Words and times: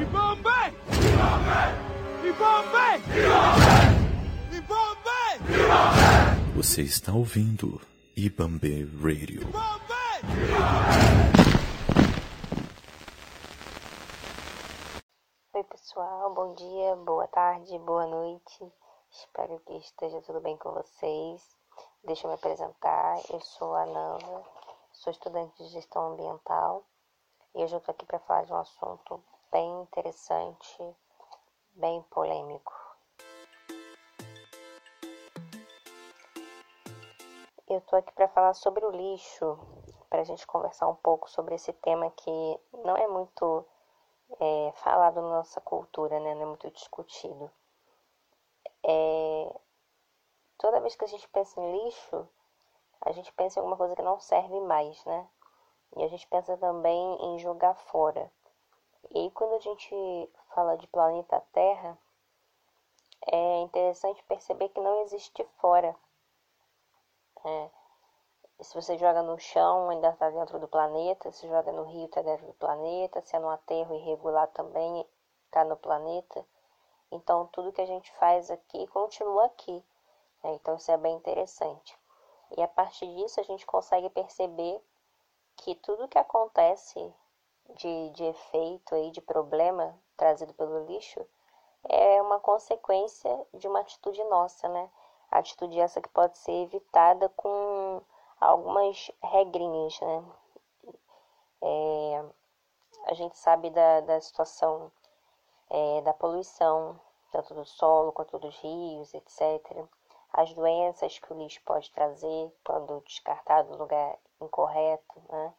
Ibambe! 0.00 0.48
Ibambe! 2.22 3.02
Ibambe! 4.56 5.08
Você 6.54 6.82
está 6.82 7.12
ouvindo 7.12 7.80
Ibambe 8.16 8.84
Radio. 9.02 9.42
Oi 15.52 15.64
pessoal, 15.64 16.32
bom 16.32 16.54
dia, 16.54 16.94
boa 17.04 17.26
tarde, 17.26 17.76
boa 17.80 18.06
noite. 18.06 18.72
Espero 19.10 19.58
que 19.66 19.78
esteja 19.78 20.22
tudo 20.22 20.40
bem 20.40 20.56
com 20.58 20.70
vocês. 20.74 21.42
Deixa 22.04 22.28
eu 22.28 22.30
me 22.30 22.36
apresentar. 22.36 23.18
Eu 23.30 23.40
sou 23.40 23.74
a 23.74 23.84
Nanda, 23.84 24.44
sou 24.92 25.10
estudante 25.10 25.60
de 25.60 25.70
gestão 25.70 26.12
ambiental 26.12 26.84
e 27.52 27.64
hoje 27.64 27.74
eu 27.74 27.78
estou 27.78 27.92
aqui 27.92 28.06
para 28.06 28.20
falar 28.20 28.44
de 28.44 28.52
um 28.52 28.58
assunto 28.58 29.20
bem 29.50 29.82
interessante, 29.82 30.96
bem 31.72 32.02
polêmico. 32.10 32.72
Eu 37.66 37.78
estou 37.78 37.98
aqui 37.98 38.12
para 38.12 38.28
falar 38.28 38.54
sobre 38.54 38.84
o 38.84 38.90
lixo, 38.90 39.58
para 40.08 40.20
a 40.20 40.24
gente 40.24 40.46
conversar 40.46 40.88
um 40.88 40.94
pouco 40.96 41.30
sobre 41.30 41.54
esse 41.54 41.72
tema 41.72 42.10
que 42.10 42.60
não 42.84 42.96
é 42.96 43.06
muito 43.06 43.64
é, 44.40 44.72
falado 44.76 45.20
na 45.20 45.28
nossa 45.28 45.60
cultura, 45.60 46.18
né? 46.20 46.34
não 46.34 46.42
é 46.42 46.46
muito 46.46 46.70
discutido. 46.70 47.50
É, 48.84 49.60
toda 50.56 50.80
vez 50.80 50.96
que 50.96 51.04
a 51.04 51.08
gente 51.08 51.28
pensa 51.28 51.60
em 51.60 51.84
lixo, 51.84 52.28
a 53.02 53.12
gente 53.12 53.32
pensa 53.32 53.58
em 53.58 53.60
alguma 53.60 53.76
coisa 53.76 53.94
que 53.94 54.02
não 54.02 54.18
serve 54.18 54.60
mais, 54.60 55.04
né? 55.04 55.28
E 55.96 56.04
a 56.04 56.08
gente 56.08 56.26
pensa 56.26 56.56
também 56.56 57.16
em 57.22 57.38
jogar 57.38 57.74
fora. 57.74 58.30
E 59.10 59.30
quando 59.30 59.54
a 59.54 59.60
gente 59.60 60.30
fala 60.54 60.76
de 60.76 60.86
planeta 60.88 61.40
Terra, 61.52 61.98
é 63.26 63.60
interessante 63.60 64.22
perceber 64.24 64.68
que 64.68 64.80
não 64.80 65.02
existe 65.02 65.44
fora. 65.60 65.96
É, 67.44 67.70
se 68.60 68.74
você 68.74 68.98
joga 68.98 69.22
no 69.22 69.38
chão, 69.38 69.88
ainda 69.88 70.10
está 70.10 70.28
dentro 70.30 70.58
do 70.58 70.68
planeta. 70.68 71.30
Se 71.30 71.46
joga 71.48 71.72
no 71.72 71.84
rio, 71.84 72.06
está 72.06 72.22
dentro 72.22 72.46
do 72.46 72.54
planeta. 72.54 73.20
Se 73.22 73.36
é 73.36 73.38
no 73.38 73.48
aterro 73.48 73.94
irregular, 73.94 74.48
também 74.48 75.06
está 75.46 75.64
no 75.64 75.76
planeta. 75.76 76.44
Então, 77.10 77.46
tudo 77.46 77.72
que 77.72 77.80
a 77.80 77.86
gente 77.86 78.10
faz 78.16 78.50
aqui 78.50 78.86
continua 78.88 79.46
aqui. 79.46 79.84
Né? 80.42 80.54
Então, 80.54 80.76
isso 80.76 80.90
é 80.90 80.96
bem 80.96 81.16
interessante. 81.16 81.96
E 82.56 82.62
a 82.62 82.68
partir 82.68 83.06
disso, 83.14 83.40
a 83.40 83.44
gente 83.44 83.64
consegue 83.64 84.10
perceber 84.10 84.82
que 85.56 85.74
tudo 85.76 86.08
que 86.08 86.18
acontece 86.18 87.14
de, 87.76 88.10
de 88.10 88.24
efeito 88.24 88.94
aí, 88.94 89.10
de 89.10 89.20
problema 89.20 89.98
trazido 90.16 90.52
pelo 90.54 90.86
lixo, 90.86 91.20
é 91.88 92.20
uma 92.22 92.40
consequência 92.40 93.46
de 93.54 93.68
uma 93.68 93.80
atitude 93.80 94.22
nossa, 94.24 94.68
né? 94.68 94.90
atitude 95.30 95.78
essa 95.78 96.00
que 96.00 96.08
pode 96.08 96.38
ser 96.38 96.52
evitada 96.52 97.28
com 97.30 98.00
algumas 98.40 99.10
regrinhas, 99.22 100.00
né? 100.00 100.24
É, 101.60 102.24
a 103.06 103.14
gente 103.14 103.36
sabe 103.36 103.70
da, 103.70 104.00
da 104.00 104.20
situação 104.20 104.90
é, 105.70 106.00
da 106.02 106.14
poluição, 106.14 106.98
tanto 107.30 107.54
do 107.54 107.64
solo 107.64 108.12
quanto 108.12 108.38
dos 108.38 108.56
rios, 108.58 109.12
etc. 109.12 109.84
As 110.32 110.52
doenças 110.54 111.18
que 111.18 111.32
o 111.32 111.36
lixo 111.36 111.60
pode 111.64 111.90
trazer 111.90 112.52
quando 112.64 113.00
descartado 113.00 113.70
no 113.70 113.78
lugar 113.78 114.18
incorreto, 114.40 115.22
né? 115.28 115.54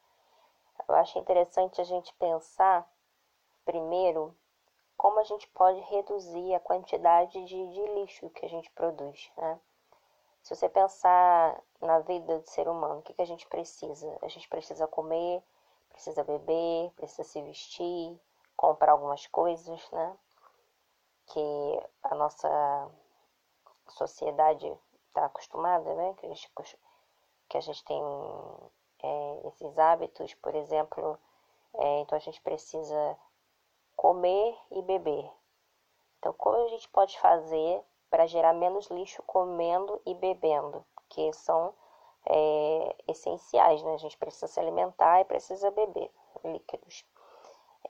Eu 0.90 0.96
acho 0.96 1.20
interessante 1.20 1.80
a 1.80 1.84
gente 1.84 2.12
pensar, 2.16 2.92
primeiro, 3.64 4.36
como 4.98 5.20
a 5.20 5.24
gente 5.24 5.48
pode 5.50 5.80
reduzir 5.82 6.56
a 6.56 6.60
quantidade 6.60 7.46
de, 7.46 7.74
de 7.74 7.86
lixo 7.94 8.28
que 8.32 8.44
a 8.44 8.50
gente 8.50 8.72
produz, 8.72 9.32
né? 9.38 9.60
Se 10.42 10.56
você 10.56 10.68
pensar 10.68 11.62
na 11.80 12.00
vida 12.00 12.40
do 12.40 12.50
ser 12.50 12.68
humano, 12.68 13.00
o 13.00 13.02
que, 13.04 13.14
que 13.14 13.22
a 13.22 13.26
gente 13.26 13.46
precisa? 13.46 14.18
A 14.24 14.28
gente 14.30 14.50
precisa 14.50 14.88
comer, 14.88 15.44
precisa 15.90 16.24
beber, 16.24 16.92
precisa 16.96 17.24
se 17.24 17.40
vestir, 17.44 18.20
comprar 18.58 18.94
algumas 18.94 19.28
coisas, 19.28 19.92
né? 19.92 20.18
Que 21.28 21.88
a 22.02 22.16
nossa 22.16 22.92
sociedade 23.90 24.76
está 25.10 25.26
acostumada, 25.26 25.94
né? 25.94 26.16
Que 26.16 26.26
a 26.26 26.30
gente, 26.30 26.52
que 27.48 27.58
a 27.58 27.62
gente 27.62 27.84
tem 27.86 28.02
é, 29.02 29.48
esses 29.48 29.78
hábitos, 29.78 30.34
por 30.36 30.56
exemplo, 30.56 31.18
é, 31.76 32.00
então 32.02 32.18
a 32.18 32.22
gente 32.22 32.42
precisa 32.42 33.18
comer 33.96 34.58
e 34.72 34.82
beber. 34.82 35.30
Então, 36.18 36.34
como 36.34 36.66
a 36.66 36.68
gente 36.68 36.88
pode 36.90 37.18
fazer 37.20 37.82
para 38.10 38.26
gerar 38.26 38.54
menos 38.54 38.88
lixo 38.88 39.22
comendo 39.24 40.02
e 40.06 40.14
bebendo, 40.16 40.86
que 41.08 41.32
são 41.34 41.74
é, 42.26 42.96
essenciais, 43.08 43.82
né? 43.84 43.94
A 43.94 43.98
gente 43.98 44.18
precisa 44.18 44.48
se 44.48 44.60
alimentar 44.60 45.22
e 45.22 45.26
precisa 45.26 45.72
beber 45.72 46.12
líquidos. 46.44 47.06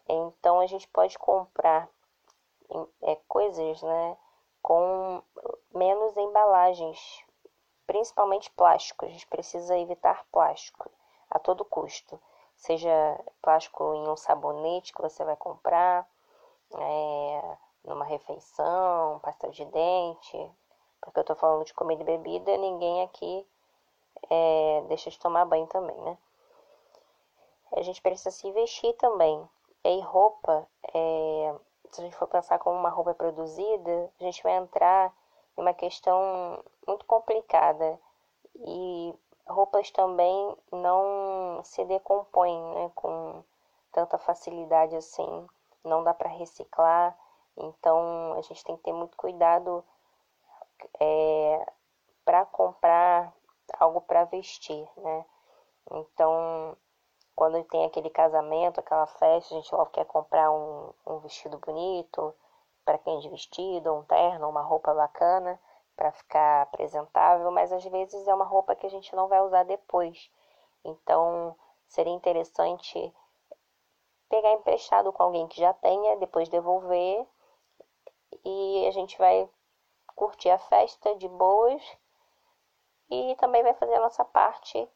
Então, 0.07 0.59
a 0.59 0.67
gente 0.67 0.87
pode 0.89 1.17
comprar 1.17 1.89
é, 3.01 3.15
coisas, 3.27 3.81
né? 3.81 4.17
Com 4.61 5.23
menos 5.73 6.15
embalagens, 6.17 7.23
principalmente 7.87 8.51
plástico. 8.51 9.05
A 9.05 9.09
gente 9.09 9.25
precisa 9.27 9.77
evitar 9.77 10.25
plástico 10.31 10.91
a 11.29 11.39
todo 11.39 11.65
custo. 11.65 12.19
Seja 12.55 12.91
plástico 13.41 13.93
em 13.95 14.07
um 14.07 14.17
sabonete 14.17 14.93
que 14.93 15.01
você 15.01 15.23
vai 15.23 15.35
comprar, 15.35 16.07
é, 16.73 17.57
numa 17.85 18.05
refeição, 18.05 19.19
pasta 19.19 19.49
de 19.49 19.65
dente, 19.65 20.51
porque 21.01 21.19
eu 21.19 21.23
tô 21.23 21.35
falando 21.35 21.65
de 21.65 21.73
comida 21.73 22.01
e 22.01 22.05
bebida, 22.05 22.57
ninguém 22.57 23.03
aqui 23.03 23.47
é, 24.29 24.83
deixa 24.87 25.09
de 25.09 25.19
tomar 25.19 25.45
banho 25.45 25.67
também, 25.67 25.95
né? 26.01 26.17
A 27.71 27.81
gente 27.81 28.01
precisa 28.01 28.31
se 28.31 28.51
vestir 28.51 28.93
também. 28.93 29.47
E 29.83 30.01
roupa, 30.01 30.67
é, 30.93 31.55
se 31.91 32.01
a 32.01 32.03
gente 32.03 32.15
for 32.15 32.27
pensar 32.27 32.59
como 32.59 32.77
uma 32.77 32.89
roupa 32.89 33.11
é 33.11 33.13
produzida, 33.13 34.11
a 34.19 34.23
gente 34.23 34.43
vai 34.43 34.57
entrar 34.57 35.13
em 35.57 35.61
uma 35.61 35.73
questão 35.73 36.63
muito 36.87 37.05
complicada. 37.05 37.99
E 38.55 39.13
roupas 39.49 39.91
também 39.91 40.57
não 40.71 41.61
se 41.63 41.83
decompõem 41.85 42.61
né, 42.75 42.91
com 42.95 43.43
tanta 43.91 44.17
facilidade 44.17 44.95
assim, 44.95 45.47
não 45.83 46.03
dá 46.03 46.13
para 46.13 46.29
reciclar, 46.29 47.17
então 47.57 48.33
a 48.37 48.41
gente 48.41 48.63
tem 48.63 48.77
que 48.77 48.83
ter 48.83 48.93
muito 48.93 49.17
cuidado 49.17 49.83
é, 50.99 51.65
para 52.23 52.45
comprar 52.45 53.33
algo 53.79 54.01
para 54.01 54.25
vestir, 54.25 54.87
né? 54.97 55.25
Então, 55.91 56.77
quando 57.35 57.63
tem 57.65 57.85
aquele 57.85 58.09
casamento, 58.09 58.79
aquela 58.79 59.07
festa, 59.07 59.53
a 59.53 59.57
gente 59.57 59.73
logo 59.73 59.89
quer 59.91 60.05
comprar 60.05 60.51
um, 60.51 60.93
um 61.05 61.19
vestido 61.19 61.57
bonito 61.57 62.33
para 62.85 62.97
quem 62.99 63.17
é 63.17 63.19
de 63.19 63.29
vestido, 63.29 63.93
um 63.93 64.03
terno, 64.03 64.49
uma 64.49 64.61
roupa 64.61 64.93
bacana 64.93 65.59
para 65.99 66.13
ficar 66.13 66.61
apresentável, 66.61 67.51
mas 67.51 67.73
às 67.73 67.83
vezes 67.83 68.25
é 68.25 68.33
uma 68.33 68.45
roupa 68.45 68.73
que 68.73 68.87
a 68.87 68.89
gente 68.89 69.13
não 69.13 69.27
vai 69.27 69.41
usar 69.41 69.63
depois. 69.63 70.31
Então, 70.85 71.53
seria 71.89 72.13
interessante 72.13 73.13
pegar 74.29 74.53
emprestado 74.53 75.11
com 75.11 75.23
alguém 75.23 75.45
que 75.49 75.59
já 75.59 75.73
tenha, 75.73 76.15
depois 76.15 76.47
devolver 76.47 77.27
e 78.45 78.87
a 78.87 78.91
gente 78.91 79.17
vai 79.17 79.49
curtir 80.15 80.49
a 80.49 80.57
festa 80.57 81.13
de 81.17 81.27
boas 81.27 81.83
e 83.09 83.35
também 83.35 83.61
vai 83.61 83.73
fazer 83.73 83.95
a 83.95 84.01
nossa 84.01 84.23
parte 84.23 84.89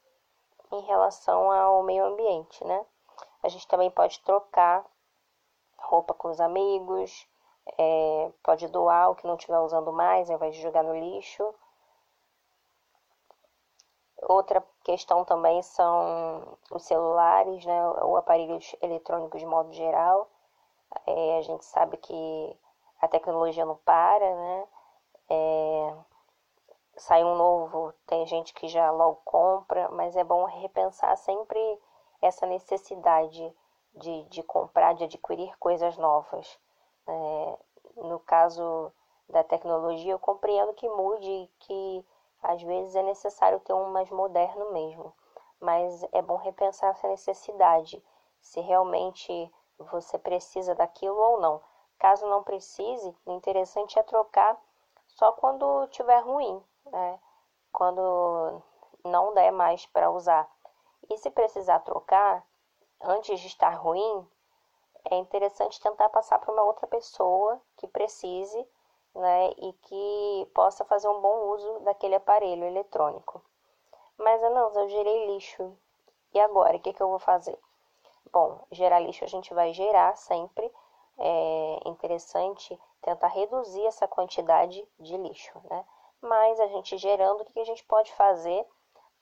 em 0.72 0.82
relação 0.84 1.52
ao 1.52 1.84
meio 1.84 2.06
ambiente, 2.06 2.64
né? 2.64 2.86
A 3.42 3.50
gente 3.50 3.68
também 3.68 3.92
pode 3.92 4.22
trocar 4.22 4.86
roupa 5.78 6.14
com 6.14 6.30
os 6.30 6.40
amigos, 6.40 7.28
é, 7.78 8.32
pode 8.44 8.68
doar 8.68 9.12
o 9.12 9.16
que 9.16 9.28
não 9.28 9.36
estiver 9.36 9.60
usando 9.60 9.92
mais, 9.92 10.30
ao 10.30 10.36
invés 10.36 10.56
de 10.56 10.62
jogar 10.62 10.84
no 10.84 10.96
lixo. 10.96 11.54
Outra 14.24 14.64
questão 14.84 15.26
também 15.26 15.62
são 15.62 16.58
os 16.72 16.84
celulares, 16.84 17.66
né, 17.66 17.90
ou 18.02 18.16
aparelhos 18.16 18.76
eletrônicos 18.82 19.40
de 19.40 19.46
modo 19.46 19.72
geral. 19.74 20.30
É, 21.06 21.38
a 21.38 21.42
gente 21.42 21.66
sabe 21.66 21.98
que 21.98 22.60
a 23.02 23.08
tecnologia 23.08 23.66
não 23.66 23.76
para, 23.78 24.34
né? 24.34 24.68
É, 25.30 25.96
sai 26.96 27.24
um 27.24 27.36
novo, 27.36 27.94
tem 28.06 28.26
gente 28.28 28.54
que 28.54 28.68
já 28.68 28.92
logo 28.92 29.22
compra, 29.26 29.90
mas 29.90 30.16
é 30.16 30.24
bom 30.24 30.46
repensar 30.46 31.16
sempre 31.18 31.60
essa 32.22 32.46
necessidade 32.46 33.54
de, 33.96 34.24
de 34.26 34.44
comprar, 34.44 34.94
de 34.94 35.04
adquirir 35.04 35.58
coisas 35.58 35.98
novas. 35.98 36.60
É, 37.08 37.60
no 37.98 38.20
caso 38.20 38.92
da 39.30 39.44
tecnologia, 39.44 40.14
eu 40.14 40.20
compreendo 40.20 40.74
que 40.74 40.88
mude, 40.90 41.50
que 41.60 42.06
às 42.42 42.62
vezes 42.62 42.96
é 42.96 43.04
necessário 43.04 43.60
ter 43.62 43.74
um 43.74 43.90
mais 43.90 44.10
moderno 44.10 44.72
mesmo, 44.72 45.14
mas 45.60 46.04
é 46.12 46.22
bom 46.22 46.36
repensar 46.36 46.90
essa 46.92 47.08
necessidade, 47.08 48.04
se 48.42 48.60
realmente 48.60 49.52
você 49.78 50.18
precisa 50.18 50.76
daquilo 50.76 51.18
ou 51.18 51.40
não. 51.40 51.62
Caso 51.98 52.28
não 52.28 52.44
precise, 52.44 53.16
o 53.26 53.32
interessante 53.32 53.98
é 53.98 54.04
trocar 54.04 54.60
só 55.08 55.32
quando 55.32 55.88
tiver 55.88 56.20
ruim, 56.20 56.62
né? 56.86 57.20
Quando 57.72 58.62
não 59.04 59.34
der 59.34 59.52
mais 59.52 59.86
para 59.86 60.12
usar. 60.12 60.50
E 61.10 61.18
se 61.18 61.30
precisar 61.30 61.80
trocar, 61.80 62.46
antes 63.02 63.40
de 63.40 63.48
estar 63.48 63.72
ruim, 63.76 64.28
é 65.10 65.16
interessante 65.16 65.82
tentar 65.82 66.10
passar 66.10 66.40
para 66.40 66.52
uma 66.52 66.64
outra 66.64 66.88
pessoa 66.88 67.62
que 67.78 67.88
precise 67.88 68.68
né, 69.16 69.52
e 69.58 69.74
que 69.74 70.52
possa 70.54 70.84
fazer 70.86 71.08
um 71.08 71.22
bom 71.22 71.52
uso 71.54 71.80
daquele 71.82 72.16
aparelho 72.16 72.66
eletrônico. 72.66 73.44
Mas, 74.18 74.42
não, 74.42 74.72
eu 74.74 74.90
gerei 74.90 75.28
lixo. 75.28 75.78
E 76.34 76.40
agora, 76.40 76.78
o 76.78 76.80
que, 76.80 76.94
que 76.94 77.02
eu 77.02 77.10
vou 77.10 77.20
fazer? 77.20 77.58
Bom, 78.32 78.66
gerar 78.72 79.00
lixo 79.00 79.24
a 79.24 79.28
gente 79.28 79.54
vai 79.54 79.74
gerar 79.74 80.16
sempre. 80.16 80.72
É 81.18 81.80
interessante 81.86 82.80
tentar 83.02 83.28
reduzir 83.28 83.86
essa 83.86 84.08
quantidade 84.08 84.88
de 85.00 85.18
lixo, 85.18 85.54
né? 85.70 85.86
Mas 86.22 86.60
a 86.60 86.68
gente 86.68 86.98
gerando, 86.98 87.42
o 87.42 87.46
que 87.46 87.60
a 87.60 87.66
gente 87.66 87.84
pode 87.84 88.12
fazer 88.14 88.66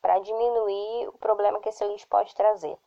para 0.01 0.19
diminuir 0.19 1.09
o 1.09 1.17
problema 1.17 1.59
que 1.59 1.69
esse 1.69 1.83
lixo 1.85 2.07
pode 2.07 2.33
trazer? 2.35 2.77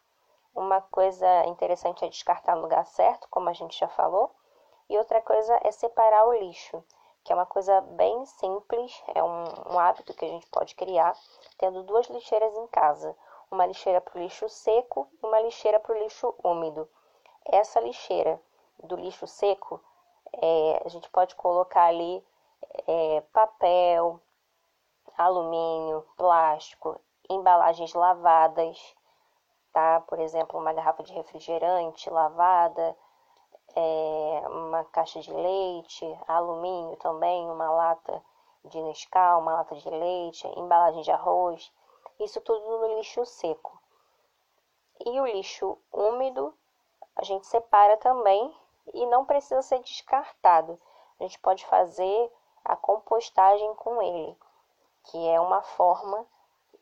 Uma 0.55 0.81
coisa 0.81 1.47
interessante 1.47 2.05
é 2.05 2.09
descartar 2.09 2.55
no 2.55 2.63
lugar 2.63 2.87
certo, 2.87 3.29
como 3.29 3.49
a 3.49 3.53
gente 3.53 3.77
já 3.79 3.89
falou, 3.89 4.31
e 4.89 4.97
outra 4.97 5.21
coisa 5.21 5.59
é 5.65 5.73
separar 5.73 6.27
o 6.27 6.33
lixo, 6.33 6.85
que 7.25 7.33
é 7.33 7.35
uma 7.35 7.47
coisa 7.47 7.81
bem 7.81 8.25
simples, 8.27 9.03
é 9.15 9.23
um, 9.23 9.75
um 9.75 9.79
hábito 9.79 10.15
que 10.15 10.25
a 10.25 10.29
gente 10.29 10.47
pode 10.49 10.75
criar, 10.75 11.17
tendo 11.59 11.83
duas 11.83 12.07
lixeiras 12.07 12.55
em 12.57 12.67
casa, 12.69 13.17
uma 13.51 13.67
lixeira 13.67 14.01
para 14.01 14.17
o 14.17 14.23
lixo 14.23 14.49
seco 14.49 15.09
e 15.23 15.27
uma 15.27 15.41
lixeira 15.41 15.81
para 15.81 15.95
o 15.95 15.99
lixo 15.99 16.35
úmido. 16.45 16.89
Essa 17.45 17.81
lixeira 17.81 18.41
do 18.83 18.95
lixo 18.97 19.27
seco, 19.27 19.81
é, 20.35 20.83
a 20.85 20.89
gente 20.89 21.09
pode 21.11 21.35
colocar 21.35 21.87
ali 21.87 22.25
é, 22.87 23.23
papel, 23.33 24.21
alumínio, 25.17 26.07
plástico, 26.17 27.01
embalagens 27.29 27.95
lavadas, 27.95 28.95
tá? 29.75 30.01
Por 30.07 30.21
exemplo, 30.21 30.59
uma 30.59 30.73
garrafa 30.73 31.03
de 31.03 31.13
refrigerante 31.13 32.09
lavada, 32.09 32.97
é, 33.75 34.43
uma 34.47 34.85
caixa 34.85 35.21
de 35.21 35.33
leite, 35.33 36.19
alumínio 36.29 36.97
também, 36.99 37.51
uma 37.51 37.69
lata 37.71 38.25
de 38.65 38.81
Nescau, 38.81 39.41
uma 39.41 39.55
lata 39.55 39.75
de 39.75 39.91
leite, 39.91 40.47
embalagem 40.57 41.03
de 41.03 41.11
arroz, 41.11 41.73
isso 42.21 42.41
tudo 42.41 42.79
no 42.79 42.97
lixo 42.97 43.27
seco. 43.27 43.77
E 45.05 45.21
o 45.21 45.27
lixo 45.27 45.77
úmido 45.93 46.55
a 47.17 47.25
gente 47.25 47.47
separa 47.47 47.97
também 47.97 48.57
e 48.93 49.05
não 49.07 49.25
precisa 49.25 49.61
ser 49.61 49.81
descartado. 49.81 50.81
A 51.19 51.25
gente 51.25 51.39
pode 51.41 51.67
fazer 51.67 52.33
a 52.65 52.77
compostagem 52.77 53.75
com 53.75 54.01
ele, 54.01 54.39
que 55.05 55.29
é 55.29 55.41
uma 55.41 55.63
forma 55.63 56.27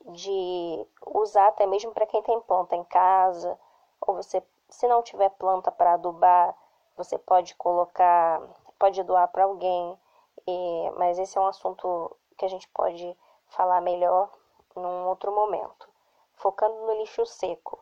de 0.06 0.86
usar 1.06 1.48
até 1.48 1.66
mesmo 1.66 1.92
para 1.92 2.06
quem 2.06 2.22
tem 2.22 2.40
planta 2.40 2.74
em 2.74 2.84
casa, 2.84 3.58
ou 4.00 4.16
você, 4.16 4.42
se 4.68 4.86
não 4.88 5.02
tiver 5.02 5.30
planta 5.30 5.70
para 5.70 5.94
adubar, 5.94 6.56
você 6.96 7.18
pode 7.18 7.54
colocar, 7.54 8.40
pode 8.78 9.02
doar 9.02 9.28
para 9.28 9.44
alguém, 9.44 9.98
e, 10.46 10.90
mas 10.96 11.18
esse 11.18 11.38
é 11.38 11.40
um 11.40 11.46
assunto 11.46 12.16
que 12.36 12.44
a 12.44 12.48
gente 12.48 12.68
pode 12.68 13.16
falar 13.46 13.80
melhor 13.80 14.30
num 14.74 15.06
outro 15.06 15.32
momento. 15.32 15.88
Focando 16.34 16.74
no 16.86 16.94
lixo 16.94 17.24
seco. 17.24 17.78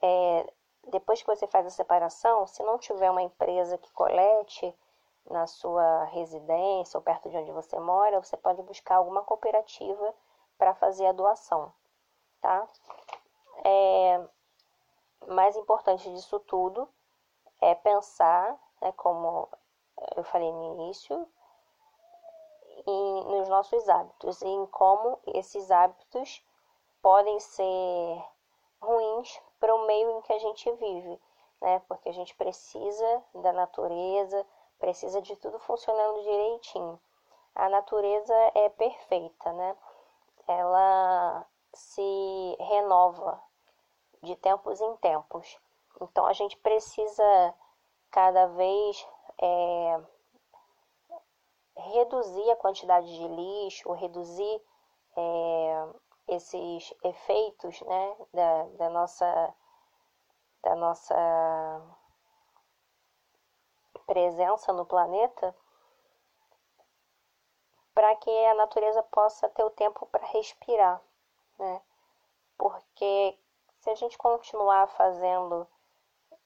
É, 0.00 0.52
depois 0.88 1.22
que 1.22 1.28
você 1.28 1.46
faz 1.46 1.66
a 1.66 1.70
separação, 1.70 2.46
se 2.46 2.62
não 2.62 2.78
tiver 2.78 3.10
uma 3.10 3.22
empresa 3.22 3.78
que 3.78 3.92
colete 3.92 4.74
na 5.30 5.46
sua 5.46 6.04
residência 6.04 6.98
ou 6.98 7.02
perto 7.02 7.30
de 7.30 7.36
onde 7.36 7.52
você 7.52 7.78
mora, 7.78 8.20
você 8.20 8.36
pode 8.36 8.60
buscar 8.62 8.96
alguma 8.96 9.22
cooperativa 9.22 10.12
para 10.62 10.74
fazer 10.74 11.06
a 11.06 11.12
doação, 11.12 11.72
tá? 12.40 12.68
É, 13.64 14.28
mais 15.26 15.56
importante 15.56 16.08
disso 16.14 16.38
tudo 16.38 16.88
é 17.60 17.74
pensar, 17.74 18.56
né, 18.80 18.92
como 18.92 19.48
eu 20.14 20.22
falei 20.22 20.52
no 20.52 20.74
início, 20.74 21.28
em, 22.86 23.24
nos 23.24 23.48
nossos 23.48 23.88
hábitos 23.88 24.40
e 24.40 24.46
em 24.46 24.64
como 24.66 25.18
esses 25.34 25.68
hábitos 25.68 26.46
podem 27.02 27.40
ser 27.40 28.24
ruins 28.80 29.42
para 29.58 29.74
o 29.74 29.84
meio 29.84 30.12
em 30.12 30.20
que 30.20 30.32
a 30.32 30.38
gente 30.38 30.70
vive, 30.74 31.20
né? 31.60 31.82
Porque 31.88 32.08
a 32.08 32.12
gente 32.12 32.36
precisa 32.36 33.24
da 33.34 33.52
natureza, 33.52 34.46
precisa 34.78 35.20
de 35.20 35.34
tudo 35.34 35.58
funcionando 35.58 36.22
direitinho. 36.22 37.00
A 37.52 37.68
natureza 37.68 38.34
é 38.54 38.68
perfeita, 38.68 39.52
né? 39.54 39.76
Ela 40.46 41.46
se 41.74 42.56
renova 42.60 43.42
de 44.22 44.36
tempos 44.36 44.80
em 44.80 44.96
tempos. 44.96 45.58
Então 46.00 46.26
a 46.26 46.32
gente 46.32 46.56
precisa 46.58 47.54
cada 48.10 48.46
vez 48.48 49.06
é, 49.40 50.00
reduzir 51.76 52.50
a 52.50 52.56
quantidade 52.56 53.06
de 53.06 53.28
lixo, 53.28 53.92
reduzir 53.92 54.62
é, 55.16 55.88
esses 56.28 56.94
efeitos 57.02 57.80
né, 57.82 58.16
da, 58.32 58.64
da, 58.78 58.90
nossa, 58.90 59.54
da 60.62 60.76
nossa 60.76 61.96
presença 64.06 64.72
no 64.72 64.84
planeta 64.84 65.54
para 68.02 68.16
que 68.16 68.46
a 68.46 68.54
natureza 68.54 69.00
possa 69.00 69.48
ter 69.50 69.62
o 69.62 69.70
tempo 69.70 70.06
para 70.06 70.26
respirar, 70.26 71.00
né? 71.56 71.80
Porque 72.58 73.38
se 73.78 73.90
a 73.90 73.94
gente 73.94 74.18
continuar 74.18 74.88
fazendo 74.88 75.68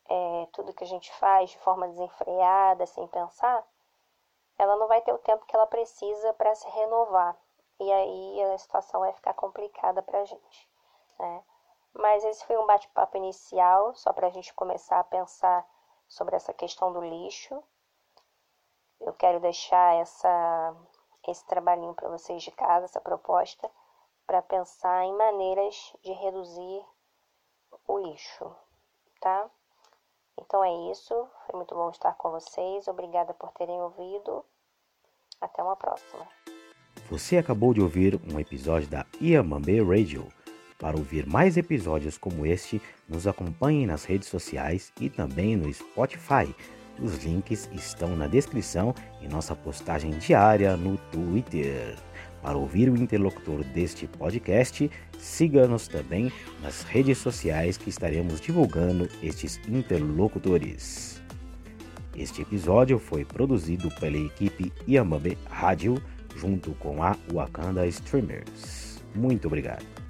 é, 0.04 0.48
tudo 0.52 0.74
que 0.74 0.84
a 0.84 0.86
gente 0.86 1.10
faz 1.14 1.48
de 1.48 1.58
forma 1.60 1.88
desenfreada, 1.88 2.84
sem 2.84 3.08
pensar, 3.08 3.66
ela 4.58 4.76
não 4.76 4.86
vai 4.86 5.00
ter 5.00 5.14
o 5.14 5.18
tempo 5.18 5.46
que 5.46 5.56
ela 5.56 5.66
precisa 5.66 6.34
para 6.34 6.54
se 6.54 6.68
renovar. 6.68 7.34
E 7.80 7.90
aí 7.90 8.42
a 8.52 8.58
situação 8.58 9.00
vai 9.00 9.14
ficar 9.14 9.32
complicada 9.32 10.02
para 10.02 10.20
a 10.20 10.24
gente. 10.26 10.70
Né? 11.18 11.42
Mas 11.94 12.22
esse 12.22 12.44
foi 12.44 12.58
um 12.58 12.66
bate-papo 12.66 13.16
inicial, 13.16 13.94
só 13.94 14.12
para 14.12 14.26
a 14.26 14.30
gente 14.30 14.52
começar 14.52 15.00
a 15.00 15.04
pensar 15.04 15.66
sobre 16.06 16.36
essa 16.36 16.52
questão 16.52 16.92
do 16.92 17.00
lixo. 17.00 17.64
Eu 19.00 19.14
quero 19.14 19.40
deixar 19.40 19.94
essa 19.94 20.76
esse 21.30 21.44
trabalhinho 21.46 21.94
para 21.94 22.08
vocês 22.08 22.42
de 22.42 22.50
casa, 22.50 22.86
essa 22.86 23.00
proposta, 23.00 23.70
para 24.26 24.42
pensar 24.42 25.04
em 25.04 25.16
maneiras 25.16 25.92
de 26.02 26.12
reduzir 26.12 26.84
o 27.86 27.98
lixo, 27.98 28.54
tá? 29.20 29.48
Então 30.38 30.62
é 30.64 30.90
isso. 30.90 31.14
Foi 31.46 31.56
muito 31.56 31.74
bom 31.74 31.90
estar 31.90 32.14
com 32.14 32.30
vocês. 32.30 32.88
Obrigada 32.88 33.32
por 33.34 33.52
terem 33.52 33.80
ouvido. 33.80 34.44
Até 35.40 35.62
uma 35.62 35.76
próxima. 35.76 36.26
Você 37.10 37.38
acabou 37.38 37.72
de 37.72 37.80
ouvir 37.80 38.20
um 38.30 38.38
episódio 38.40 38.88
da 38.88 39.06
Iamambe 39.20 39.80
Radio. 39.82 40.26
Para 40.78 40.96
ouvir 40.96 41.26
mais 41.26 41.56
episódios 41.56 42.18
como 42.18 42.44
este, 42.44 42.82
nos 43.08 43.26
acompanhe 43.26 43.86
nas 43.86 44.04
redes 44.04 44.28
sociais 44.28 44.92
e 45.00 45.08
também 45.08 45.56
no 45.56 45.72
Spotify 45.72 46.54
os 47.00 47.24
links 47.24 47.68
estão 47.72 48.16
na 48.16 48.26
descrição 48.26 48.94
e 49.20 49.28
nossa 49.28 49.54
postagem 49.54 50.10
diária 50.12 50.76
no 50.76 50.96
Twitter. 51.10 51.96
Para 52.42 52.56
ouvir 52.56 52.88
o 52.88 52.96
interlocutor 52.96 53.64
deste 53.64 54.06
podcast, 54.06 54.90
siga-nos 55.18 55.88
também 55.88 56.32
nas 56.62 56.82
redes 56.82 57.18
sociais 57.18 57.76
que 57.76 57.90
estaremos 57.90 58.40
divulgando 58.40 59.08
estes 59.22 59.60
interlocutores. 59.68 61.20
Este 62.16 62.42
episódio 62.42 62.98
foi 62.98 63.24
produzido 63.24 63.90
pela 64.00 64.16
equipe 64.16 64.72
Yamabe 64.88 65.36
Rádio 65.50 66.00
junto 66.36 66.72
com 66.74 67.02
a 67.02 67.16
Wakanda 67.32 67.86
Streamers. 67.86 69.02
Muito 69.14 69.46
obrigado. 69.46 70.05